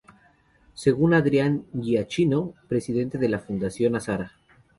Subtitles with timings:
[0.73, 4.31] Según Adrián Giacchino, presidente de la Fundación Azara.